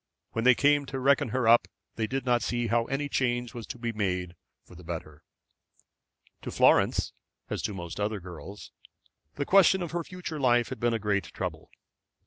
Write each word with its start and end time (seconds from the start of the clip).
When 0.31 0.45
they 0.45 0.55
came 0.55 0.87
to 0.87 0.99
reckon 0.99 1.29
her 1.29 1.47
up 1.47 1.67
they 1.95 2.07
did 2.07 2.25
not 2.25 2.41
see 2.41 2.65
how 2.65 2.85
any 2.85 3.07
change 3.07 3.53
was 3.53 3.67
to 3.67 3.77
be 3.77 3.91
made 3.91 4.35
for 4.65 4.73
the 4.73 4.83
better. 4.83 5.21
To 6.41 6.49
Florence, 6.49 7.13
as 7.51 7.61
to 7.61 7.75
most 7.75 7.99
other 7.99 8.19
girls, 8.19 8.71
the 9.35 9.45
question 9.45 9.83
of 9.83 9.91
her 9.91 10.03
future 10.03 10.39
life 10.39 10.69
had 10.69 10.79
been 10.79 10.95
a 10.95 10.97
great 10.97 11.25
trouble. 11.25 11.69